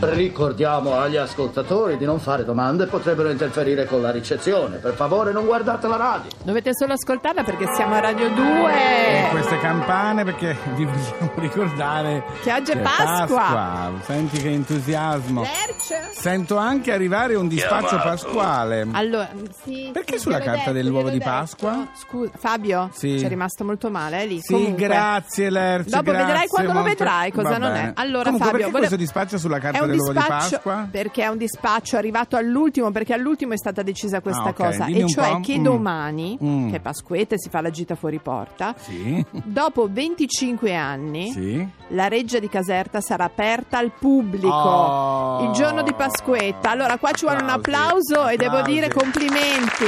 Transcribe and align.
Ricordiamo 0.00 0.98
agli 0.98 1.16
ascoltatori 1.16 1.96
di 1.96 2.04
non 2.04 2.20
fare 2.20 2.44
domande, 2.44 2.86
potrebbero 2.86 3.30
interferire 3.30 3.84
con 3.86 4.00
la 4.00 4.10
ricezione. 4.10 4.76
Per 4.76 4.94
favore 4.94 5.32
non 5.32 5.44
guardate 5.46 5.86
la 5.88 5.96
radio. 5.96 6.30
Dovete 6.44 6.70
solo 6.74 6.92
ascoltarla 6.92 7.42
perché 7.42 7.66
siamo 7.74 7.94
a 7.94 8.00
Radio 8.00 8.28
2. 8.30 8.72
E 8.74 9.28
queste 9.30 9.58
campane 9.58 10.24
perché 10.24 10.56
vi 10.74 10.84
vogliamo 10.84 11.32
ricordare 11.36 12.22
Che 12.42 12.52
oggi 12.52 12.70
è 12.72 12.78
Pasqua. 12.78 13.90
Senti 14.02 14.38
che 14.40 14.50
entusiasmo. 14.50 15.42
Lerch? 15.42 16.16
Sento 16.16 16.56
anche 16.56 16.92
arrivare 16.92 17.34
un 17.34 17.48
dispaccio 17.48 17.96
pasquale. 17.96 18.86
Allora, 18.92 19.28
sì, 19.64 19.90
Perché 19.92 20.14
sì, 20.14 20.20
sulla 20.20 20.38
carta 20.38 20.70
detto, 20.70 20.72
dell'uovo 20.72 21.10
di 21.10 21.18
Pasqua? 21.20 21.88
Scusa, 21.96 22.30
Fabio, 22.36 22.90
Sì. 22.92 23.18
ci 23.18 23.24
è 23.24 23.28
rimasto 23.28 23.64
molto 23.64 23.90
male, 23.90 24.22
eh, 24.22 24.26
lì. 24.26 24.40
Sì, 24.40 24.52
Comunque. 24.52 24.84
grazie 24.86 25.50
Lerch. 25.50 25.88
Dopo 25.88 26.02
grazie, 26.10 26.24
vedrai 26.26 26.46
quando 26.46 26.72
lo 26.72 26.78
molto- 26.80 26.88
vedrai 26.96 27.32
cosa 27.32 27.48
Va 27.50 27.58
non 27.58 27.72
bene. 27.72 27.88
è. 27.88 27.92
Allora, 27.96 28.22
Comunque, 28.24 28.46
Fabio, 28.46 28.58
volevo- 28.66 28.78
questo 28.78 28.96
dispaccio 28.96 29.22
sulla 29.38 29.56
È 29.56 29.60
carta 29.60 29.82
un 29.82 29.90
dell'uovo 29.90 30.12
di 30.12 30.18
Pasqua? 30.26 30.88
perché 30.90 31.22
è 31.22 31.26
un 31.28 31.36
dispaccio 31.38 31.96
arrivato 31.96 32.36
all'ultimo 32.36 32.90
perché 32.90 33.12
all'ultimo 33.14 33.52
è 33.52 33.56
stata 33.56 33.82
decisa 33.82 34.20
questa 34.20 34.42
Ah, 34.44 34.48
ok, 34.48 34.54
cosa 34.54 34.84
dimmi 34.84 35.00
e 35.02 35.08
cioè 35.08 35.40
che 35.40 35.58
Mm. 35.58 35.62
domani 35.62 36.38
Mm. 36.42 36.70
che 36.70 36.76
è 36.76 36.80
Pasquetta 36.80 37.34
e 37.34 37.38
si 37.38 37.48
fa 37.48 37.60
la 37.60 37.70
gita 37.70 37.94
fuori 37.94 38.18
porta 38.18 38.74
Sì. 38.78 39.24
dopo 39.44 39.88
25 39.90 40.74
anni 40.74 41.30
Sì. 41.32 41.66
la 41.88 42.08
reggia 42.08 42.38
di 42.38 42.48
Caserta 42.48 43.00
sarà 43.00 43.24
aperta 43.24 43.78
al 43.78 43.92
pubblico 43.98 44.52
Oh. 44.54 45.44
il 45.44 45.50
giorno 45.52 45.82
di 45.82 45.92
Pasquetta. 45.94 46.70
Allora, 46.70 46.98
qua 46.98 47.12
ci 47.12 47.24
vuole 47.24 47.42
un 47.42 47.48
Applausi, 47.48 48.12
applauso 48.12 48.28
e 48.28 48.36
devo 48.36 48.56
applausi. 48.58 48.72
dire 48.72 48.88
complimenti 48.92 49.84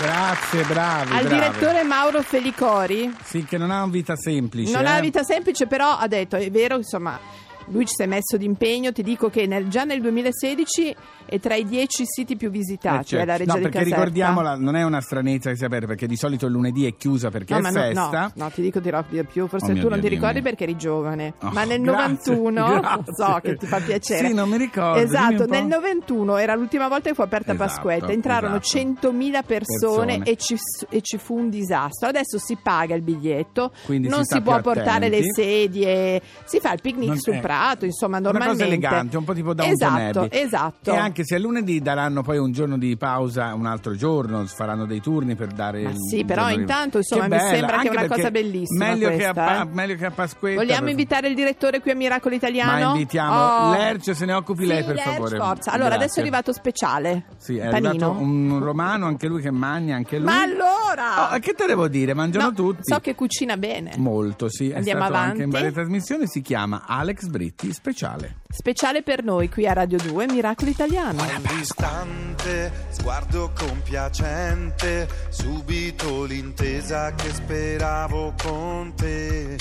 Grazie, 0.00 0.62
bravi. 0.64 1.12
al 1.12 1.24
bravi. 1.26 1.28
direttore 1.28 1.82
Mauro 1.82 2.22
Felicori. 2.22 3.14
Sì, 3.22 3.44
che 3.44 3.58
non 3.58 3.70
ha 3.70 3.82
una 3.82 3.92
vita 3.92 4.16
semplice. 4.16 4.72
Non 4.72 4.86
ha 4.86 4.88
eh. 4.88 4.92
una 4.92 5.00
vita 5.00 5.22
semplice, 5.22 5.66
però 5.66 5.90
ha 5.98 6.06
detto: 6.06 6.36
è 6.36 6.50
vero, 6.50 6.76
insomma. 6.76 7.18
Lui 7.66 7.86
ci 7.86 7.94
si 7.94 8.02
è 8.02 8.06
messo 8.06 8.36
d'impegno, 8.36 8.90
ti 8.92 9.02
dico 9.02 9.28
che 9.30 9.46
nel- 9.46 9.68
già 9.68 9.84
nel 9.84 10.00
2016 10.00 10.94
è 11.26 11.38
tra 11.38 11.54
i 11.54 11.64
10 11.64 12.04
siti 12.06 12.36
più 12.36 12.50
visitati, 12.50 13.00
Eh, 13.14 13.18
certo. 13.18 13.30
Reggia 13.36 13.44
no, 13.44 13.54
di 13.56 13.62
perché 13.62 13.78
Caserta. 13.78 13.96
ricordiamola, 13.98 14.56
non 14.56 14.76
è 14.76 14.82
una 14.82 15.00
stranezza 15.00 15.50
che 15.50 15.56
si 15.56 15.64
apre 15.64 15.86
perché 15.86 16.06
di 16.06 16.16
solito 16.16 16.46
il 16.46 16.52
lunedì 16.52 16.86
è 16.86 16.96
chiusa 16.96 17.30
perché 17.30 17.52
No, 17.52 17.58
è 17.60 17.62
ma 17.62 17.70
no, 17.70 17.80
festa. 17.80 18.20
no, 18.20 18.30
no, 18.34 18.50
ti 18.50 18.62
dico 18.62 18.80
dirò 18.80 19.04
di 19.08 19.24
più, 19.24 19.46
forse 19.46 19.70
Oh 19.70 19.72
mio 19.74 19.82
tu 19.82 19.88
non 19.88 20.00
Dio, 20.00 20.08
ti 20.08 20.14
ricordi 20.14 20.34
dimmi. 20.40 20.48
perché 20.48 20.64
eri 20.64 20.76
giovane, 20.76 21.34
Oh, 21.42 21.50
ma 21.50 21.64
nel 21.64 21.80
grazie, 21.80 22.34
91 22.34 22.80
grazie. 22.80 23.14
so 23.14 23.38
che 23.42 23.56
ti 23.56 23.66
fa 23.66 23.78
piacere. 23.80 24.28
Sì, 24.28 24.34
non 24.34 24.48
mi 24.48 24.56
ricordo, 24.56 25.00
Esatto, 25.00 25.46
nel 25.46 25.66
91 25.66 26.36
era 26.38 26.54
l'ultima 26.54 26.88
volta 26.88 27.08
che 27.10 27.14
fu 27.14 27.22
aperta 27.22 27.52
Esatto, 27.52 27.70
Pasquetta, 27.70 28.12
entrarono 28.12 28.56
esatto. 28.60 28.78
100.000 29.10 29.42
persone, 29.44 30.18
Persone. 30.18 30.22
E, 30.24 30.36
ci, 30.36 30.56
e 30.88 31.00
ci 31.02 31.18
fu 31.18 31.36
un 31.36 31.50
disastro. 31.50 32.08
Adesso 32.08 32.38
si 32.38 32.56
paga 32.60 32.94
il 32.94 33.02
biglietto, 33.02 33.72
Quindi 33.84 34.08
non 34.08 34.24
si 34.24 34.34
si, 34.36 34.42
può 34.42 34.60
portare 34.60 35.08
le 35.08 35.22
sedie, 35.32 36.20
si 36.44 36.58
fa 36.60 36.72
il 36.72 36.80
picnic 36.80 37.08
Non- 37.08 37.18
sul 37.18 37.34
eh, 37.34 37.40
prato, 37.40 37.58
insomma, 37.84 38.18
Una 38.18 38.30
normalmente. 38.30 38.64
cosa 38.64 38.74
elegante, 38.74 39.16
un 39.16 39.24
po' 39.24 39.32
tipo 39.34 39.54
da 39.54 39.64
un 39.64 39.70
Esatto, 39.70 40.30
esatto. 40.30 40.92
E 40.92 40.96
anche 40.96 41.24
se 41.24 41.36
a 41.36 41.38
lunedì 41.38 41.80
daranno 41.80 42.22
poi 42.22 42.38
un 42.38 42.52
giorno 42.52 42.78
di 42.78 42.96
pausa, 42.96 43.54
un 43.54 43.66
altro 43.66 43.94
giorno, 43.94 44.44
faranno 44.46 44.86
dei 44.86 45.00
turni 45.00 45.34
per 45.34 45.48
dare 45.48 45.82
Ma 45.82 45.90
il 45.90 45.96
sì, 45.98 46.24
però 46.24 46.50
intanto, 46.50 46.98
insomma, 46.98 47.26
mi 47.28 47.38
sembra 47.38 47.78
che 47.78 47.88
è 47.88 47.88
anche 47.88 47.88
una 47.90 48.06
cosa 48.08 48.30
bellissima 48.30 48.86
Meglio, 48.86 49.08
che 49.08 49.24
a, 49.26 49.32
questa, 49.32 49.62
eh. 49.62 49.66
meglio 49.72 49.94
che 49.96 50.04
a 50.06 50.10
Pasquetta. 50.10 50.60
Vogliamo 50.60 50.80
per- 50.80 50.90
invitare 50.90 51.28
il 51.28 51.34
direttore 51.34 51.80
qui 51.80 51.90
a 51.90 51.94
Miracolo 51.94 52.34
Italiano? 52.34 52.72
Ma 52.72 52.90
invitiamo 52.92 53.38
Oh. 53.40 53.72
Lerch, 53.72 54.14
se 54.14 54.24
ne 54.24 54.32
occupi 54.32 54.62
Sì, 54.62 54.68
lei 54.68 54.84
per 54.84 54.94
Lerch, 54.94 55.10
favore. 55.12 55.36
Forza. 55.36 55.70
Allora, 55.72 55.94
adesso 55.94 56.20
Grazie. 56.20 56.22
è 56.22 56.24
arrivato 56.26 56.52
speciale. 56.52 57.24
Sì, 57.38 57.56
è 57.56 57.68
Panino. 57.68 57.88
arrivato 57.88 58.10
un 58.20 58.58
romano, 58.62 59.06
anche 59.06 59.26
lui 59.28 59.40
che 59.40 59.50
mangia, 59.50 59.94
anche 59.94 60.16
lui. 60.16 60.26
Ma 60.26 60.42
allora! 60.42 61.34
Oh, 61.34 61.38
che 61.38 61.52
te 61.54 61.66
devo 61.66 61.88
dire? 61.88 62.14
Mangiano 62.14 62.46
No, 62.46 62.52
tutti. 62.52 62.82
So 62.84 62.98
che 63.00 63.14
cucina 63.14 63.56
bene. 63.56 63.92
Molto, 63.96 64.48
sì. 64.48 64.70
È 64.70 64.76
Andiamo 64.76 65.04
avanti. 65.04 65.28
anche 65.30 65.42
in 65.44 65.50
varie 65.50 65.72
trasmissioni. 65.72 66.26
Si 66.26 66.40
chiama 66.42 66.82
Alex 66.86 67.26
Britti 67.40 67.72
Speciale. 67.72 68.42
Speciale 68.50 69.02
per 69.02 69.24
noi 69.24 69.48
qui 69.48 69.66
a 69.66 69.72
Radio 69.72 69.96
2, 69.96 70.26
Miracolo 70.26 70.68
Italiano. 70.68 71.24
distante, 71.56 72.70
sguardo 72.90 73.50
compiacente, 73.58 75.08
subito 75.30 76.24
l'intesa 76.24 77.14
che 77.14 77.32
speravo 77.32 78.34
con 78.42 78.92
te. 78.94 79.56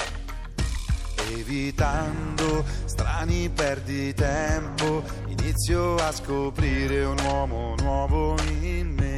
Evitando 1.32 2.66
strani 2.84 3.48
perditempo, 3.48 5.02
inizio 5.28 5.96
a 5.96 6.12
scoprire 6.12 7.06
un 7.06 7.18
uomo 7.24 7.76
nuovo 7.80 8.36
in 8.60 8.94
me. 8.94 9.09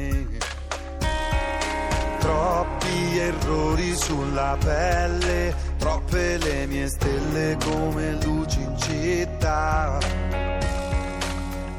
Troppi 2.22 3.18
errori 3.18 3.96
sulla 3.96 4.56
pelle, 4.62 5.52
troppe 5.76 6.36
le 6.38 6.66
mie 6.66 6.86
stelle 6.88 7.56
come 7.64 8.12
luci 8.22 8.60
in 8.60 8.78
città. 8.78 9.98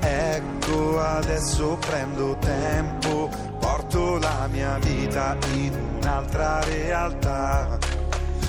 Ecco 0.02 1.00
adesso 1.00 1.78
prendo 1.80 2.36
tempo, 2.40 3.30
porto 3.58 4.18
la 4.18 4.50
mia 4.52 4.78
vita 4.80 5.38
in 5.54 5.74
un'altra 6.02 6.62
realtà. 6.66 7.78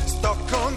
Sto 0.04 0.36
con 0.50 0.76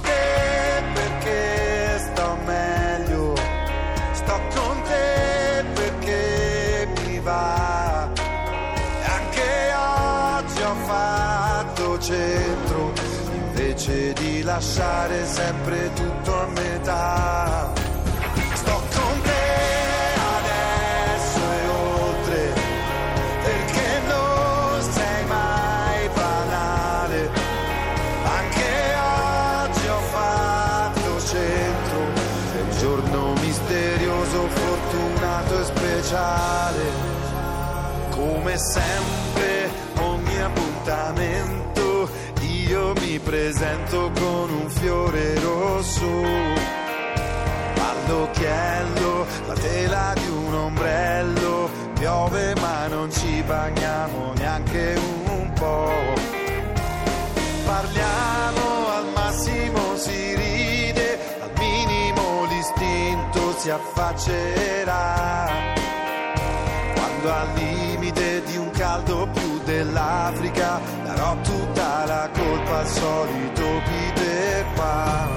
lasciare 14.48 15.26
sempre 15.26 15.92
tutto 15.94 16.40
a 16.40 16.46
metà. 16.48 17.74
Sto 18.54 18.82
con 18.96 19.22
te 19.22 19.46
adesso 20.40 21.40
e 21.52 21.68
oltre, 21.68 22.54
perché 23.44 24.02
non 24.08 24.82
sei 24.94 25.26
mai 25.26 26.10
banale. 26.16 27.30
Anche 28.24 28.72
oggi 29.66 29.88
ho 29.88 30.00
fatto 30.16 31.20
centro, 31.26 32.00
un 32.62 32.78
giorno 32.80 33.34
misterioso, 33.42 34.48
fortunato 34.48 35.60
e 35.60 35.64
speciale. 35.66 36.86
Come 38.12 38.58
sempre, 38.58 39.70
ogni 40.00 40.42
appuntamento, 40.42 42.10
io 42.40 42.94
mi 43.02 43.20
presento 43.20 44.10
bagniamo 53.48 54.34
neanche 54.34 54.96
un 55.30 55.52
po'. 55.54 56.16
Parliamo 57.66 58.88
al 58.90 59.08
massimo 59.14 59.96
si 59.96 60.36
ride, 60.36 61.18
al 61.42 61.52
minimo 61.58 62.46
l'istinto 62.46 63.58
si 63.58 63.70
affaccerà. 63.70 65.50
Quando 66.94 67.34
al 67.34 67.48
limite 67.56 68.44
di 68.44 68.58
un 68.58 68.70
caldo 68.72 69.28
più 69.34 69.60
dell'Africa 69.64 70.80
darò 71.04 71.36
tutta 71.42 72.06
la 72.06 72.30
colpa 72.34 72.80
al 72.80 72.88
solito 72.88 73.82
Peter 73.86 74.66
Pan. 74.76 75.37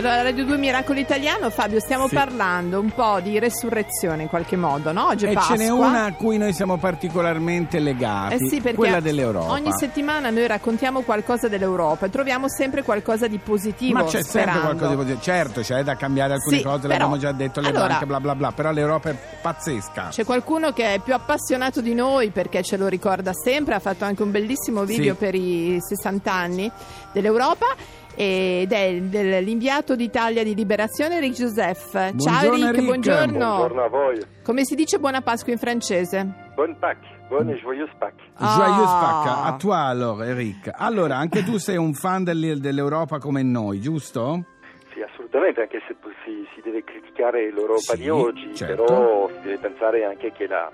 Allora, 0.00 0.22
Radio 0.22 0.46
2 0.46 0.56
Miracolo 0.56 0.98
Italiano, 0.98 1.50
Fabio, 1.50 1.78
stiamo 1.78 2.08
Sì. 2.08 2.14
parlando 2.14 2.80
un 2.80 2.90
po' 2.90 3.20
di 3.20 3.38
resurrezione 3.38 4.22
in 4.22 4.28
qualche 4.30 4.56
modo, 4.56 4.92
no? 4.92 5.08
Oggi 5.08 5.26
è 5.26 5.30
E 5.30 5.34
Pasqua. 5.34 5.56
ce 5.58 5.62
n'è 5.62 5.68
una 5.68 6.04
a 6.04 6.12
cui 6.14 6.38
noi 6.38 6.54
siamo 6.54 6.78
particolarmente 6.78 7.78
legati, 7.80 8.32
Eh 8.36 8.48
sì, 8.48 8.62
quella 8.74 9.00
dell'Europa. 9.00 9.50
ogni 9.52 9.70
settimana 9.76 10.30
noi 10.30 10.46
raccontiamo 10.46 11.02
qualcosa 11.02 11.48
dell'Europa 11.48 12.06
e 12.06 12.08
troviamo 12.10 12.48
sempre 12.48 12.82
qualcosa 12.82 13.26
di 13.28 13.36
positivo. 13.36 13.98
Ma 13.98 14.04
c'è 14.04 14.22
sempre 14.22 14.30
sperando. 14.40 14.60
qualcosa 14.62 14.88
di 14.88 14.96
positivo. 14.96 15.20
Certo, 15.20 15.60
c'è 15.60 15.82
da 15.84 15.96
cambiare 15.96 16.32
alcune 16.32 16.56
Sì, 16.56 16.62
cose, 16.62 16.78
però- 16.78 16.88
l'abbiamo 16.92 17.18
già 17.18 17.32
detto, 17.32 17.60
le 17.60 17.68
allora- 17.68 17.86
banche, 17.88 18.06
bla 18.06 18.20
bla 18.20 18.34
bla, 18.34 18.52
però 18.52 18.70
l'Europa 18.72 19.10
è 19.10 19.16
pazzesca. 19.42 20.08
C'è 20.12 20.24
qualcuno 20.24 20.72
che 20.72 20.94
è 20.94 20.98
più 21.00 21.12
appassionato 21.12 21.82
di 21.82 21.92
noi 21.92 22.30
perché 22.30 22.62
ce 22.62 22.78
lo 22.78 22.88
ricorda 22.88 23.32
sempre, 23.34 23.74
ha 23.74 23.80
fatto 23.80 24.06
anche 24.06 24.22
un 24.22 24.30
bellissimo 24.30 24.84
video 24.84 25.12
Sì. 25.12 25.18
per 25.18 25.34
i 25.34 25.76
60 25.78 26.32
anni 26.32 26.72
dell'Europa 27.12 27.66
ed 28.14 28.72
è 28.72 29.00
del- 29.00 29.42
l'inviato 29.44 29.94
d'Italia 29.96 30.42
di 30.42 30.54
Liberazione 30.54 31.16
Eric 31.16 31.32
Joseph. 31.32 31.92
Ciao 32.18 32.52
Eric, 32.54 32.64
Eric. 32.68 32.84
buongiorno. 32.84 33.38
Buongiorno 33.38 33.82
a 33.84 33.88
voi. 33.88 34.20
Come 34.42 34.64
si 34.64 34.74
dice 34.74 34.98
buona 34.98 35.20
Pasqua 35.20 35.52
in 35.52 35.58
francese? 35.58 36.26
Bonne 36.54 36.76
Pâques, 36.78 37.08
bonne 37.28 37.52
et 37.52 37.60
joyeuse 37.60 37.92
Pâques. 37.98 38.22
Joyeuse 38.36 38.92
Ah. 38.92 39.22
Pacca, 39.22 39.42
a 39.44 39.56
toi 39.56 39.76
alors, 39.76 40.20
Eric. 40.26 40.70
Allora, 40.74 41.16
anche 41.16 41.42
tu 41.44 41.56
sei 41.58 41.76
un 41.76 41.94
fan 41.94 42.24
del- 42.24 42.58
dell'Europa 42.60 43.18
come 43.18 43.42
noi, 43.42 43.80
giusto? 43.80 44.44
Sì, 44.92 45.00
assolutamente, 45.02 45.60
anche 45.62 45.80
se 45.86 45.94
si, 46.24 46.46
si 46.54 46.60
deve 46.62 46.82
criticare 46.84 47.50
l'Europa 47.52 47.94
Sì, 47.94 47.98
di 47.98 48.08
oggi, 48.10 48.54
certo. 48.54 48.84
però 48.84 49.28
si 49.28 49.40
deve 49.42 49.58
pensare 49.58 50.04
anche 50.04 50.32
che, 50.32 50.46
la- 50.46 50.70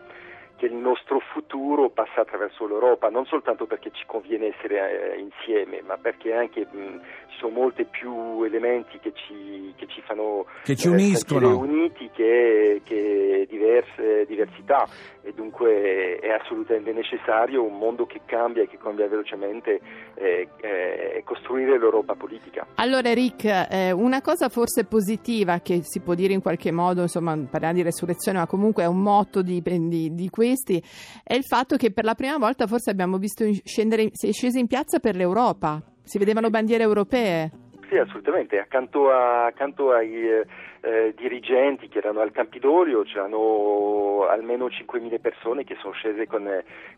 che 0.57 0.67
il 0.67 0.75
nostro 0.75 1.21
futuro 1.33 1.91
passa 1.91 2.23
attraverso 2.23 2.67
l'Europa, 2.67 3.09
non 3.09 3.27
soltanto 3.27 3.67
perché 3.67 3.91
ci 3.93 4.05
conviene 4.07 4.55
essere 4.57 5.15
eh, 5.15 5.21
insieme, 5.21 5.83
ma 5.83 5.97
perché 5.97 6.33
anche 6.35 6.67
mh, 6.71 7.01
ci 7.29 7.39
sono 7.39 7.53
molti 7.55 7.85
più 7.85 8.43
elementi 8.43 8.99
che 8.99 9.13
ci, 9.15 9.73
che 9.77 9.87
ci 9.87 10.01
fanno 10.03 10.47
Che 10.65 10.75
ci 10.77 10.89
eh, 10.89 10.91
uniscono. 10.91 11.49
sentire 11.49 11.73
uniti 11.77 12.11
che, 12.13 12.81
che 12.85 13.47
diverse 13.49 14.25
diversità 14.27 14.87
e 15.23 15.33
dunque 15.35 16.19
è 16.21 16.31
assolutamente 16.31 16.93
necessario 16.93 17.63
un 17.63 17.77
mondo 17.79 18.07
che 18.07 18.21
cambia 18.27 18.63
e 18.63 18.69
che 18.69 18.79
cambia 18.79 19.09
velocemente 19.09 19.81
eh, 20.15 20.49
eh, 20.61 21.23
costruire 21.25 21.79
l'Europa 21.79 22.15
politica. 22.15 22.67
Allora 22.77 23.09
Eric, 23.09 23.45
eh, 23.45 23.91
una 23.91 24.23
cosa 24.23 24.49
forse 24.49 24.85
positiva 24.85 25.59
che 25.59 25.81
si 25.83 26.01
può 26.01 26.15
dire 26.15 26.33
in 26.33 26.41
qualche 26.41 26.71
modo, 26.71 27.03
insomma 27.03 27.37
parliamo 27.51 27.75
di 27.75 27.83
resurrezione, 27.83 28.39
ma 28.39 28.47
comunque 28.47 28.85
è 28.85 28.87
un 28.87 29.03
motto 29.03 29.43
di, 29.43 29.61
di- 29.63 30.15
di 30.15 30.31
questi, 30.47 30.83
è 31.23 31.35
il 31.35 31.45
fatto 31.45 31.77
che 31.77 31.93
per 31.93 32.05
la 32.05 32.15
prima 32.15 32.39
volta 32.39 32.67
forse 32.67 32.91
abbiamo 32.91 33.19
visto 33.19 33.45
scendere, 33.65 34.09
si 34.13 34.29
è 34.29 34.33
scesi 34.33 34.59
in 34.59 34.67
piazza 34.67 34.99
per 34.99 35.17
l'Europa, 35.17 35.83
si 36.03 36.19
vedevano 36.19 36.51
bandiere 36.51 36.85
europee. 36.85 37.51
Sì, 37.89 37.97
assolutamente. 37.99 38.59
Accanto, 38.59 39.11
a- 39.11 39.47
accanto 39.47 39.93
ai 39.93 40.11
eh, 40.87 41.15
dirigenti 41.17 41.89
che 41.89 41.99
erano 41.99 42.21
al 42.21 42.31
Campidoglio 42.31 43.03
c'erano 43.03 44.27
almeno 44.31 44.67
5.000 44.67 45.21
persone 45.21 45.65
che 45.65 45.77
sono 45.81 45.93
scese 45.93 46.29
con, 46.29 46.49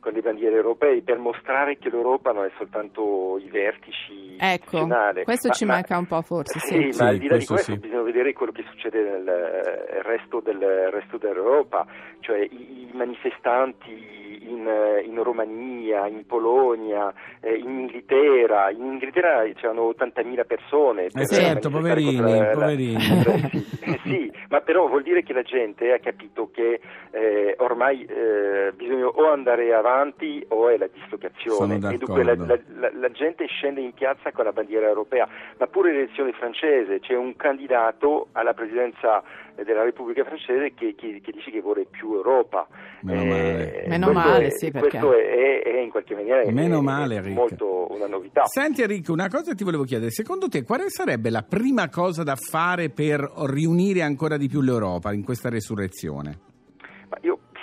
con 0.00 0.12
le 0.12 0.20
bandiere 0.20 0.56
europee 0.56 1.00
per 1.00 1.16
mostrare 1.16 1.78
che 1.78 1.88
l'Europa 1.88 2.32
non 2.32 2.44
è 2.44 2.50
soltanto 2.58 3.38
i 3.38 3.48
vertici 3.48 4.36
Ecco, 4.38 4.76
istituzionali. 4.76 5.24
questo 5.24 5.48
Ma- 5.48 5.54
ci 5.54 5.64
ma- 5.64 5.72
manca 5.74 5.96
un 5.96 6.06
po' 6.06 6.20
forse, 6.20 6.58
sì. 6.58 6.66
Sì, 6.82 6.92
Sì, 6.92 7.02
ma 7.02 7.08
al 7.08 7.16
di 7.18 7.28
là 7.28 7.36
di 7.38 7.46
questo 7.46 7.54
questo 7.54 7.72
sì. 7.72 7.78
bisogna 7.78 8.02
vedere 8.02 8.32
quello 8.34 8.52
che 8.52 8.64
succede 8.68 9.02
nel 9.02 9.26
eh, 9.28 10.02
resto, 10.02 10.40
del, 10.40 10.58
resto 10.90 11.16
dell'Europa, 11.16 11.86
cioè 12.20 12.40
i, 12.40 12.46
i 12.50 12.90
manifestanti 12.92 14.27
in, 14.48 14.66
eh, 14.66 15.00
in 15.02 15.22
Romania, 15.22 16.06
in 16.06 16.24
Polonia, 16.26 17.12
eh, 17.40 17.54
in 17.56 17.80
Inghilterra. 17.80 18.70
In 18.70 18.84
Inghilterra 18.84 19.42
c'erano 19.54 19.82
80.000 19.96 20.44
persone. 20.44 21.06
per 21.12 21.22
Eh 21.22 21.26
certo, 21.26 21.70
manifestare 21.70 22.00
poverini, 22.02 22.16
contro 22.16 22.38
la- 22.38 22.52
poverini. 22.54 22.96
Brexit. 23.22 23.86
Eh 23.88 24.00
sì, 24.04 24.32
ma 24.50 24.60
però 24.60 24.86
vuol 24.88 25.02
dire 25.02 25.22
che 25.22 25.32
la 25.32 25.42
gente 25.42 25.92
ha 25.92 25.98
capito 25.98 26.50
che 26.52 26.80
eh, 27.10 27.54
ormai 27.58 28.04
eh, 28.04 28.72
bisogna 28.74 29.06
o 29.06 29.30
andare 29.32 29.72
avanti 29.74 30.44
o 30.48 30.68
è 30.68 30.76
la 30.76 30.88
dislocazione. 30.92 31.78
Sono 31.80 31.90
E 31.92 31.96
dunque 31.98 32.22
la, 32.24 32.34
la- 32.36 32.58
la- 32.78 32.90
la 32.92 33.10
gente 33.10 33.46
scende 33.46 33.80
in 33.80 33.92
piazza 33.92 34.30
con 34.32 34.44
la 34.44 34.52
bandiera 34.52 34.86
europea, 34.88 35.26
ma 35.58 35.66
pure 35.66 35.92
l'elezione 35.92 36.32
francese, 36.32 37.00
c'è 37.00 37.14
un 37.14 37.34
candidato 37.36 38.28
alla 38.32 38.52
presidenza 38.54 39.22
eh, 39.56 39.64
della 39.64 39.82
Repubblica 39.82 40.24
francese 40.24 40.72
che, 40.74 40.94
che- 40.96 41.20
che 41.22 41.32
dice 41.32 41.50
che 41.50 41.60
vuole 41.60 41.86
più 41.90 42.14
Europa. 42.14 42.66
Meno 43.00 43.24
male. 43.24 43.84
Meno 43.86 44.06
questo 44.10 44.28
male, 44.38 44.50
sì, 44.56 44.70
perché- 44.70 44.98
Questo 44.98 45.12
è, 45.16 45.62
è 45.62 45.80
in 45.80 45.90
qualche 45.90 46.14
maniera 46.14 46.50
Meno 46.50 46.78
è- 46.78 46.82
male, 46.82 47.16
è 47.18 47.28
molto 47.28 47.86
una 47.92 48.06
novità. 48.06 48.44
Senti 48.46 48.82
Enrico, 48.82 49.12
una 49.12 49.28
cosa 49.28 49.54
ti 49.54 49.64
volevo 49.64 49.84
chiedere, 49.84 50.10
secondo 50.10 50.48
te 50.48 50.62
quale 50.64 50.88
sarebbe 50.88 51.30
la 51.30 51.42
prima 51.42 51.88
cosa 51.88 52.22
da 52.22 52.36
fare 52.36 52.90
per 52.90 53.20
riunire 53.46 54.02
ancora 54.02 54.36
di 54.36 54.48
più 54.48 54.60
l'Europa 54.60 55.12
in 55.12 55.22
questa 55.24 55.48
resurrezione? 55.48 56.38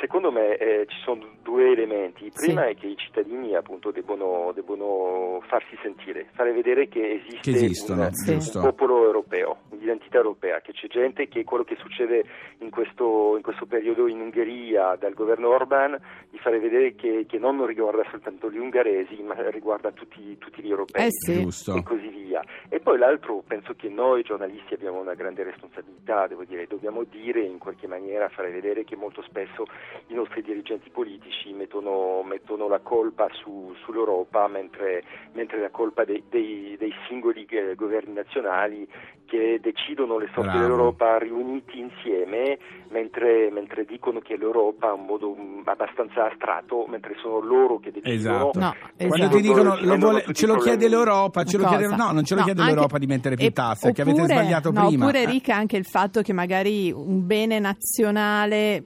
Secondo 0.06 0.32
me 0.32 0.56
eh, 0.58 0.86
ci 0.88 0.98
sono 1.04 1.26
due 1.42 1.72
elementi. 1.72 2.26
Il 2.26 2.32
Sì. 2.36 2.46
prima 2.46 2.68
è 2.68 2.76
che 2.76 2.86
i 2.86 2.96
cittadini 2.96 3.56
appunto 3.56 3.90
debbono, 3.90 4.52
debbono 4.54 5.42
farsi 5.48 5.76
sentire, 5.82 6.28
fare 6.34 6.52
vedere 6.54 6.88
che 6.88 7.14
esiste 7.14 7.40
Che 7.52 7.58
esistono, 7.58 8.04
un, 8.04 8.12
Sì. 8.14 8.58
un 8.58 8.64
popolo 8.64 9.04
europeo, 9.04 9.62
un'identità 9.70 10.18
europea, 10.18 10.62
che 10.62 10.74
c'è 10.74 10.86
gente 10.88 11.28
che 11.28 11.44
quello 11.44 11.64
che 11.64 11.76
succede 11.78 12.24
in 12.60 12.70
questo, 12.70 13.34
in 13.36 13.42
questo 13.42 13.66
periodo 13.66 14.08
in 14.08 14.20
Ungheria 14.22 14.96
dal 14.96 15.16
governo 15.16 15.50
Orban, 15.50 16.00
di 16.30 16.38
fare 16.38 16.60
vedere 16.60 16.94
che, 16.94 17.26
che 17.28 17.40
non 17.40 17.66
riguarda 17.66 18.04
soltanto 18.12 18.52
gli 18.52 18.58
ungheresi, 18.60 19.20
ma 19.24 19.34
riguarda 19.50 19.92
tutti, 19.92 20.38
tutti 20.38 20.62
gli 20.62 20.70
europei 20.70 21.08
Eh 21.08 21.10
sì. 21.10 21.48
E 21.76 21.82
così 21.82 22.10
via. 22.10 22.44
E 22.70 22.80
poi 22.80 23.00
l'altro, 23.00 23.44
penso 23.48 23.74
che 23.74 23.90
noi 23.90 24.22
giornalisti 24.22 24.76
abbiamo 24.76 25.00
una 25.00 25.16
grande 25.16 25.42
responsabilità, 25.44 26.28
devo 26.28 26.44
dire, 26.44 26.68
dobbiamo 26.68 27.04
dire 27.04 27.42
in 27.42 27.58
qualche 27.58 27.88
maniera, 27.88 28.30
fare 28.30 28.52
vedere 28.52 28.84
che 28.84 28.96
molto 28.96 29.24
spesso 29.24 29.66
i 30.08 30.14
nostri 30.14 30.42
dirigenti 30.42 30.90
politici 30.90 31.52
mettono, 31.54 32.22
mettono 32.24 32.68
la 32.68 32.80
colpa 32.80 33.28
su- 33.32 33.74
sull'Europa, 33.84 34.48
mentre, 34.48 35.04
mentre 35.34 35.60
la 35.60 35.70
colpa 35.70 36.04
dei, 36.04 36.24
dei- 36.30 36.76
dei 36.78 36.94
singoli 37.08 37.46
eh, 37.50 37.76
governi 37.76 38.14
nazionali 38.14 38.88
che 39.26 39.60
decidono 39.60 40.20
le 40.20 40.28
sorti 40.34 40.50
Bravo. 40.52 40.60
dell'Europa 40.60 41.18
riuniti 41.18 41.80
insieme, 41.80 42.60
mentre, 42.90 43.50
mentre 43.52 43.84
dicono 43.84 44.20
che 44.20 44.38
l'Europa 44.38 44.90
ha 44.90 44.94
un 44.94 45.06
modo 45.06 45.36
mm, 45.36 45.62
abbastanza 45.66 46.30
astratto, 46.32 46.86
mentre 46.88 47.16
sono 47.20 47.40
loro 47.40 47.80
che 47.80 47.92
decidono. 47.92 48.52
Esatto. 48.52 48.60
No, 48.60 48.76
Quando 48.98 49.16
esatto. 49.16 49.36
ti 49.36 49.42
dicono 49.42 49.78
lo 49.82 49.98
vuole- 49.98 50.26
ce 50.32 50.46
lo 50.46 50.56
chiede 50.58 50.88
l'Europa, 50.88 51.44
ce 51.44 51.58
lo 51.58 51.66
chiede, 51.68 51.88
no, 51.88 52.12
non 52.12 52.24
ce 52.24 52.36
lo 52.36 52.42
No, 52.42 52.46
chiede 52.46 52.62
anche- 52.62 52.74
l'Europa 52.74 52.98
di 53.00 53.06
mettere 53.08 53.36
più 53.36 53.52
tasse, 53.52 53.92
che 53.94 54.02
avete 54.04 54.22
oppure- 54.22 54.34
sbagliato 54.38 54.72
no, 54.72 54.86
prima. 54.88 55.06
Oppure 55.06 55.22
Eh. 55.24 55.26
Rick 55.26 55.50
anche 55.50 55.78
il 55.78 55.86
fatto 55.86 56.22
che 56.22 56.32
magari 56.34 56.92
un 56.92 57.26
bene 57.26 57.58
nazionale 57.60 58.84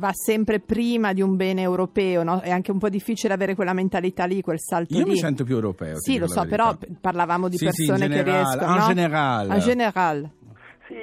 va 0.00 0.10
sempre 0.12 0.58
prima 0.58 1.12
di 1.12 1.20
un 1.22 1.36
bene 1.36 1.60
europeo, 1.62 2.24
no? 2.24 2.40
È 2.40 2.50
anche 2.50 2.72
un 2.72 2.78
po' 2.78 2.88
difficile 2.88 3.34
avere 3.34 3.54
quella 3.54 3.72
mentalità 3.74 4.24
lì, 4.24 4.40
quel 4.40 4.58
salto 4.58 4.96
Io 4.96 5.04
lì. 5.04 5.10
mi 5.10 5.16
sento 5.18 5.44
più 5.44 5.54
europeo. 5.54 6.00
Sì, 6.00 6.18
lo 6.18 6.26
so, 6.26 6.44
però 6.46 6.74
verità. 6.74 6.86
p- 6.94 7.00
parlavamo 7.00 7.48
di 7.48 7.56
Sì, 7.58 7.68
sì, 7.70 7.82
in 7.82 7.88
persone 7.88 8.08
che 8.08 8.14
generale, 8.24 8.42
riescono. 8.42 8.72
en 8.72 8.78
no? 8.80 8.86
general. 8.86 9.50
En 9.52 9.60
general. 9.60 10.30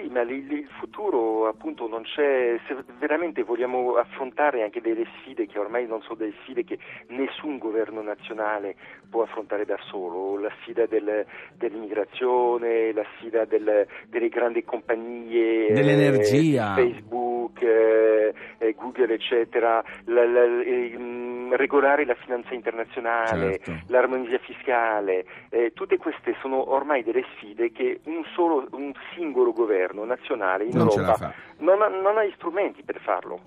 Sì, 0.07 0.13
ma 0.13 0.21
lì- 0.23 0.47
lì 0.47 0.59
il 0.59 0.69
futuro 0.79 1.47
appunto 1.47 1.85
non 1.89 2.03
c'è, 2.03 2.57
se 2.65 2.75
veramente 2.97 3.43
vogliamo 3.43 3.95
affrontare 3.95 4.63
anche 4.63 4.79
delle 4.79 5.05
sfide 5.19 5.45
che 5.47 5.59
ormai 5.59 5.85
non 5.85 6.01
sono 6.03 6.15
delle 6.15 6.33
sfide 6.43 6.63
che 6.63 6.77
nessun 7.09 7.57
governo 7.57 8.01
nazionale 8.01 8.75
può 9.09 9.23
affrontare 9.23 9.65
da 9.65 9.77
solo, 9.89 10.39
la 10.39 10.51
sfida 10.61 10.85
del- 10.85 11.25
dell'immigrazione, 11.57 12.93
la 12.93 13.05
sfida 13.17 13.43
del- 13.45 13.85
delle 14.07 14.29
grandi 14.29 14.63
compagnie, 14.63 15.73
Dell'energia. 15.73 16.75
eh, 16.77 16.81
Facebook, 16.83 17.61
eh, 17.61 18.33
eh, 18.59 18.73
Google 18.75 19.13
eccetera, 19.13 19.83
la- 20.05 20.25
la- 20.25 20.61
eh, 20.61 20.97
mh, 20.97 21.55
regolare 21.55 22.05
la 22.05 22.15
finanza 22.15 22.53
internazionale, 22.53 23.59
Certo. 23.59 23.73
l'armonia 23.87 24.37
fiscale, 24.39 25.25
eh, 25.49 25.71
tutte 25.73 25.97
queste 25.97 26.35
sono 26.41 26.71
ormai 26.71 27.03
delle 27.03 27.25
sfide 27.35 27.71
che 27.71 27.99
un 28.05 28.23
solo, 28.33 28.67
un 28.71 28.91
singolo 29.15 29.51
governo 29.53 29.97
nazionale 30.06 30.66
in 30.66 30.72
Non 30.77 30.89
ce 30.89 31.00
la 31.00 31.06
Europa 31.08 31.25
fa. 31.30 31.34
non 31.60 31.82
ha, 31.82 31.88
non 31.88 32.18
ha 32.18 32.24
gli 32.24 32.34
strumenti 32.36 32.84
per 32.84 33.00
farlo. 33.01 33.42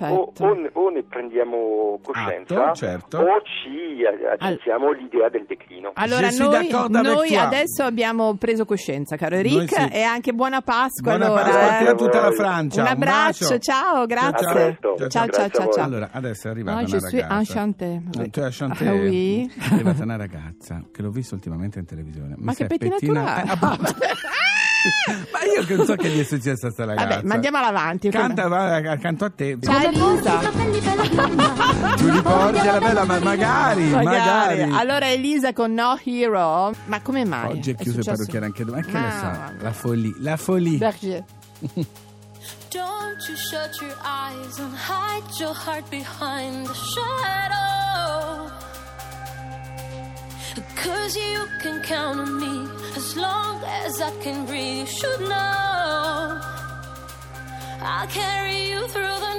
O, 0.00 0.32
o 0.38 0.54
ne- 0.54 0.70
o 0.72 0.88
ne 0.90 1.02
prendiamo 1.02 1.98
coscienza 2.02 2.64
Atto, 2.66 2.74
certo. 2.74 3.18
o 3.18 3.42
ci 3.42 4.02
accettiamo 4.30 4.92
l'idea 4.92 5.28
del 5.28 5.44
declino. 5.46 5.90
Allora, 5.94 6.28
Je 6.28 6.38
noi, 6.42 6.68
noi 6.90 7.36
adesso 7.36 7.82
abbiamo 7.82 8.34
preso 8.36 8.64
coscienza, 8.64 9.16
caro 9.16 9.36
Eric, 9.36 9.68
sì. 9.74 9.88
e 9.92 10.02
anche 10.02 10.32
buona 10.32 10.60
Pasqua. 10.60 11.16
Buona 11.16 11.26
allora, 11.26 11.42
Pasqua 11.42 11.60
a 11.62 11.78
te 11.78 11.84
e 11.84 11.88
a 11.88 11.90
eh. 11.90 11.94
tutta 11.94 12.20
la 12.20 12.30
Francia. 12.32 12.80
Un 12.80 12.86
Un 12.86 12.92
abbraccio, 12.92 13.44
bacio. 13.48 13.58
ciao, 13.58 14.06
grazie. 14.06 14.78
Ciao, 15.08 15.08
ciao, 15.08 15.24
a 15.24 15.28
ciao, 15.48 15.64
voi. 15.64 15.72
ciao. 15.72 15.84
Allora, 15.84 16.08
adesso 16.12 16.48
è 16.48 16.50
arrivata 16.50 16.78
Ah, 16.78 16.82
una 16.82 16.88
ragazza. 16.90 17.26
Ah, 17.28 18.74
tu. 18.74 18.84
Ah, 18.84 18.92
oui. 18.92 19.52
È 19.58 19.74
arrivata 19.74 20.02
una 20.02 20.16
ragazza 20.16 20.82
che 20.92 21.02
l'ho 21.02 21.10
vista 21.10 21.34
ultimamente 21.34 21.78
in 21.78 21.84
televisione. 21.86 22.34
Ma 22.38 22.52
si 22.52 22.66
che 22.66 22.76
pettina- 22.78 23.42
Eh, 23.42 23.48
appunto. 23.50 23.92
Ma 25.32 25.38
io 25.44 25.76
non 25.76 25.86
so 25.86 25.94
che 25.96 26.08
gli 26.08 26.20
è 26.20 26.24
successo 26.24 26.66
a 26.66 26.70
sta 26.70 26.84
ragazza. 26.84 27.06
Vabbè, 27.16 27.26
ma 27.26 27.34
andiamo 27.34 27.56
avanti. 27.58 28.10
Canta, 28.10 28.48
va 28.48 28.76
accanto 28.76 29.24
a 29.24 29.30
te. 29.30 29.58
Ciao 29.60 29.82
Elisa. 29.82 30.38
Tu 31.96 32.08
li 32.08 32.20
porti 32.22 32.58
alla 32.68 32.78
bella, 32.80 33.04
ma 33.04 33.18
magari, 33.20 33.84
magari. 33.90 34.62
Allora 34.62 35.08
Elisa 35.10 35.52
con 35.52 35.72
No 35.72 35.98
Hero. 36.02 36.72
Ma 36.86 37.00
come 37.00 37.24
mai? 37.24 37.50
Oggi 37.50 37.70
è 37.70 37.74
chiuso 37.76 37.98
il 37.98 38.04
successo? 38.04 38.10
parrucchiere 38.16 38.44
anche 38.46 38.64
domani. 38.64 38.84
Che 38.84 38.92
Ma- 38.92 39.00
ne 39.00 39.10
sa? 39.10 39.52
La 39.60 39.72
follia. 39.72 40.12
La 40.18 40.36
follia. 40.36 40.78
Berger. 40.78 41.24
Don't 42.70 43.28
you 43.28 43.36
shut 43.36 43.80
your 43.80 43.96
eyes 44.02 44.58
and 44.58 44.74
hide 44.74 45.22
your 45.38 45.54
heart 45.54 45.88
behind 45.88 46.66
the 46.66 46.74
shadow. 46.74 47.73
Cause 50.76 51.16
you 51.16 51.46
can 51.60 51.82
count 51.82 52.20
on 52.20 52.40
me 52.40 52.68
as 52.96 53.16
long 53.16 53.62
as 53.64 54.00
I 54.00 54.10
can 54.22 54.46
breathe. 54.46 54.80
You 54.80 54.86
should 54.86 55.20
know 55.20 56.40
I'll 57.86 58.06
carry 58.08 58.70
you 58.70 58.86
through 58.88 59.18
the 59.26 59.33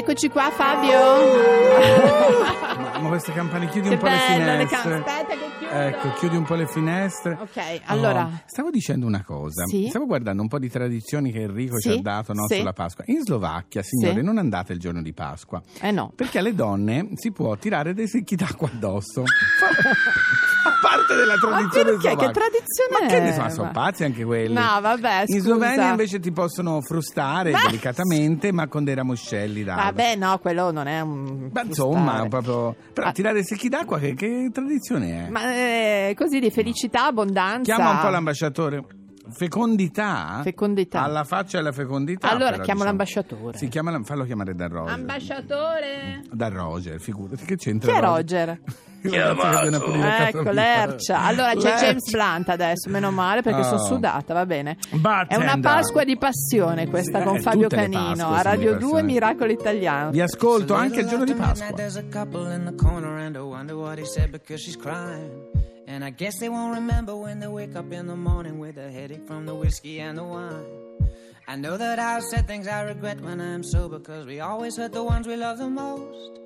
Eccoci 0.00 0.28
qua 0.30 0.50
Fabio. 0.50 0.98
Ma, 2.80 2.98
ma 3.00 3.08
queste 3.08 3.32
campane, 3.32 3.68
chiudi 3.68 3.88
Che 3.88 3.94
un 3.94 4.00
po' 4.00 4.06
le 4.06 4.16
bello, 4.16 4.44
le 4.56 4.66
finestre. 4.66 4.90
cam- 4.90 5.02
aspetta 5.06 5.34
che 5.34 5.50
chiudo. 5.58 5.72
Ecco, 5.72 6.12
chiudi 6.14 6.36
un 6.36 6.44
po' 6.44 6.54
le 6.54 6.66
finestre. 6.66 7.38
Ok, 7.38 7.80
allora. 7.84 8.24
Oh, 8.24 8.40
stavo 8.46 8.70
dicendo 8.70 9.04
una 9.06 9.22
cosa. 9.22 9.66
Sì? 9.66 9.88
Stavo 9.90 10.06
guardando 10.06 10.40
un 10.40 10.48
po' 10.48 10.58
di 10.58 10.70
tradizioni 10.70 11.30
che 11.30 11.42
Enrico 11.42 11.78
ci 11.78 11.90
Sì, 11.90 11.98
ha 11.98 12.00
dato 12.00 12.32
no, 12.32 12.46
sì. 12.46 12.56
sulla 12.56 12.72
Pasqua. 12.72 13.04
In 13.08 13.20
Slovacchia, 13.22 13.82
signori, 13.82 14.16
Sì. 14.20 14.22
non 14.24 14.38
andate 14.38 14.72
il 14.72 14.78
giorno 14.78 15.02
di 15.02 15.12
Pasqua. 15.12 15.62
Eh 15.80 15.90
no. 15.90 16.12
Perché 16.16 16.38
alle 16.38 16.54
donne 16.54 17.10
si 17.14 17.30
può 17.30 17.54
tirare 17.56 17.92
dei 17.92 18.08
secchi 18.08 18.36
d'acqua 18.36 18.68
addosso. 18.72 19.22
Parte 21.10 21.14
della 21.16 21.36
tradizione 21.36 21.84
perché? 21.90 22.08
Che 22.08 22.14
slovacca. 22.14 22.30
tradizione 22.30 23.00
Ma 23.00 23.06
che 23.08 23.20
ne 23.20 23.32
so, 23.32 23.48
sono 23.48 23.70
pazzi 23.72 24.04
anche 24.04 24.24
quelli. 24.24 24.54
No, 24.54 24.80
vabbè, 24.80 25.20
In 25.26 25.26
scusa. 25.26 25.40
Slovenia 25.40 25.90
invece 25.90 26.20
ti 26.20 26.30
possono 26.32 26.80
frustare 26.80 27.50
Ma- 27.50 27.62
delicatamente, 27.64 28.52
ma 28.52 28.68
con 28.68 28.84
dei 28.84 28.94
ramoscelli 28.94 29.64
d'acqua. 29.64 29.84
Vabbè, 29.84 30.16
no, 30.16 30.38
quello 30.38 30.70
non 30.70 30.86
è 30.86 31.00
un. 31.00 31.50
Ma 31.52 31.62
insomma, 31.62 32.26
proprio. 32.28 32.76
Però 32.92 33.08
Ah. 33.08 33.12
tirare 33.12 33.42
secchi 33.44 33.68
d'acqua, 33.68 33.98
che, 33.98 34.14
che 34.14 34.50
tradizione 34.52 35.26
è? 35.26 35.30
Ma 35.30 35.52
eh, 35.54 36.14
così 36.16 36.38
di 36.38 36.50
felicità, 36.50 37.06
abbondanza. 37.06 37.62
Chiama 37.74 37.90
un 37.90 38.00
po' 38.00 38.08
l'ambasciatore. 38.08 38.84
Fecondità? 39.30 40.40
Fecondità. 40.42 41.02
Alla 41.02 41.24
faccia 41.24 41.58
della 41.58 41.72
fecondità. 41.72 42.28
Allora, 42.30 42.50
però, 42.52 42.62
chiamo 42.62 42.80
diciamo. 42.80 42.84
l'ambasciatore. 42.84 43.58
Si 43.58 43.68
chiama, 43.68 44.00
fallo 44.04 44.24
chiamare 44.24 44.54
da 44.54 44.66
Roger. 44.68 44.92
Ambasciatore. 44.94 46.20
da 46.30 46.48
Roger, 46.48 47.00
figurati 47.00 47.44
che 47.44 47.56
c'entra. 47.56 47.92
Chi 47.92 47.98
è 47.98 48.00
Roger? 48.00 48.60
Ecco, 49.02 50.50
l'ercia. 50.50 51.22
Allora 51.22 51.54
c'è 51.54 51.74
James 51.78 52.10
Blunt 52.10 52.50
adesso, 52.50 52.90
meno 52.90 53.10
male 53.10 53.40
perché 53.40 53.60
Oh. 53.60 53.64
sono 53.64 53.78
sudata, 53.78 54.34
va 54.34 54.44
bene. 54.44 54.76
È 54.90 54.96
Bartender. 54.96 55.54
una 55.54 55.58
Pasqua 55.58 56.04
di 56.04 56.18
passione 56.18 56.86
questa 56.86 57.20
Sì, 57.20 57.24
con 57.24 57.36
eh, 57.36 57.40
Fabio 57.40 57.68
Canino 57.68 58.28
a 58.28 58.42
Radio 58.42 58.72
di 58.72 58.78
2 58.78 58.80
passione. 58.80 59.02
Miracolo 59.02 59.52
Italiano. 59.52 60.10
Vi 60.10 60.20
ascolto 60.20 60.74
anche 60.74 61.00
il 61.00 61.06
giorno 61.06 61.24
di 61.24 61.32
Pasqua. 61.32 61.74
And 66.00 66.06
I 66.06 66.08
guess 66.08 66.38
they 66.38 66.48
won't 66.48 66.76
remember 66.76 67.14
when 67.14 67.40
they 67.40 67.46
wake 67.46 67.76
up 67.76 67.92
in 67.92 68.06
the 68.06 68.16
morning 68.16 68.58
with 68.58 68.78
a 68.78 68.90
headache 68.90 69.26
from 69.26 69.44
the 69.44 69.54
whiskey 69.54 70.00
and 70.00 70.16
the 70.16 70.24
wine. 70.24 70.64
I 71.46 71.56
know 71.56 71.76
that 71.76 71.98
I've 71.98 72.22
said 72.22 72.46
things 72.46 72.66
I 72.66 72.80
regret 72.84 73.20
when 73.20 73.38
I'm 73.38 73.62
sober 73.62 73.98
because 73.98 74.24
we 74.24 74.40
always 74.40 74.78
hurt 74.78 74.92
the 74.92 75.04
ones 75.04 75.26
we 75.26 75.36
love 75.36 75.58
the 75.58 75.68
most. 75.68 76.38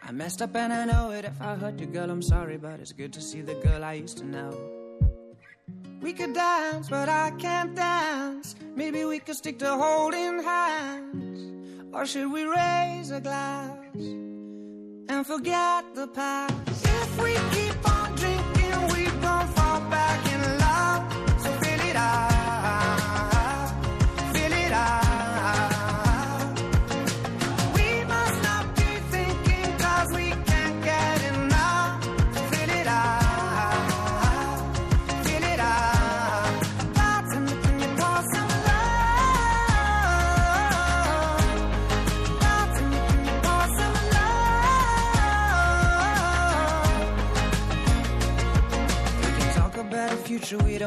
I 0.00 0.12
messed 0.12 0.40
up 0.42 0.54
and 0.54 0.72
I 0.72 0.84
know 0.84 1.10
it. 1.10 1.24
If 1.24 1.42
I 1.42 1.56
hurt 1.56 1.80
you, 1.80 1.86
girl, 1.86 2.08
I'm 2.08 2.22
sorry, 2.22 2.56
but 2.56 2.78
it's 2.78 2.92
good 2.92 3.12
to 3.14 3.20
see 3.20 3.40
the 3.40 3.54
girl 3.54 3.82
I 3.82 3.94
used 3.94 4.18
to 4.18 4.24
know. 4.24 4.56
We 6.00 6.12
could 6.12 6.32
dance, 6.32 6.88
but 6.88 7.08
I 7.08 7.32
can't 7.32 7.74
dance. 7.74 8.54
Maybe 8.76 9.04
we 9.04 9.18
could 9.18 9.34
stick 9.34 9.58
to 9.58 9.70
holding 9.76 10.40
hands. 10.40 11.92
Or 11.92 12.06
should 12.06 12.30
we 12.30 12.44
raise 12.44 13.10
a 13.10 13.20
glass 13.20 13.76
and 13.96 15.26
forget 15.26 15.96
the 15.96 16.06
past? 16.06 16.86
If 16.86 17.20
we 17.20 17.34
keep 17.50 17.89
back 19.90 20.32
in 20.32 20.59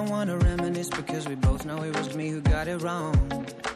don't 0.04 0.12
wanna 0.12 0.38
reminisce 0.38 0.90
because 0.90 1.28
we 1.30 1.36
both 1.36 1.66
know 1.66 1.82
it 1.82 1.96
was 1.96 2.14
me 2.16 2.28
who 2.30 2.42
got 2.42 2.68
it 2.68 2.82
wrong. 2.82 3.16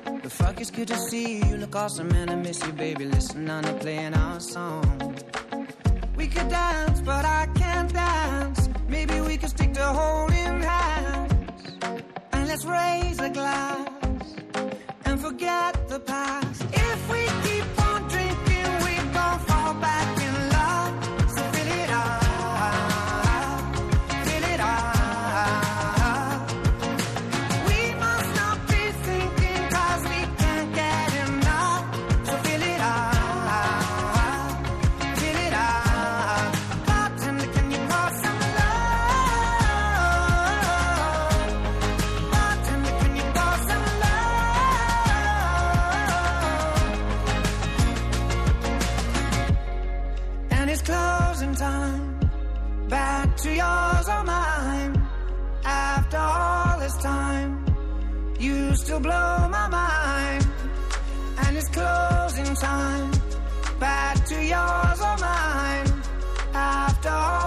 But 0.03 0.31
fuck, 0.31 0.60
it's 0.60 0.72
good 0.72 0.89
to 0.89 0.98
see 0.98 1.38
you. 1.38 1.46
You 1.46 1.57
look 1.57 1.75
awesome 1.75 2.12
and 2.12 2.29
I 2.29 2.36
miss 2.36 2.65
you, 2.65 2.74
baby. 2.74 3.05
Listen, 3.05 3.50
I'm 3.50 3.63
not 3.63 3.79
playing 3.79 4.13
our 4.13 4.39
song. 4.39 5.15
We 6.17 6.27
could 6.27 6.50
dance, 6.50 7.00
but 7.01 7.24
I 7.24 7.48
can't 7.55 7.93
dance. 7.93 8.69
Maybe 8.89 9.22
we 9.22 9.38
could 9.38 9.51
stick 9.51 9.74
to 9.75 9.86
holding 9.86 10.62
hands. 10.62 11.62
And 12.34 12.48
let's 12.48 12.65
raise 12.65 13.19
a 13.19 13.29
glass 13.29 14.24
and 15.05 15.22
forget 15.22 15.88
the 15.88 16.00
past. 16.00 16.62
If 16.74 17.12
we 17.12 17.24
keep 17.48 17.76
still 58.88 59.01
blow 59.01 59.50
my 59.50 59.67
mind. 59.67 60.48
And 61.39 61.58
it's 61.58 61.67
closing 61.67 62.56
time. 62.56 63.12
Back 63.79 64.15
to 64.27 64.36
yours 64.36 65.00
or 65.01 65.17
mine. 65.17 65.88
After 66.53 67.10
all. 67.10 67.46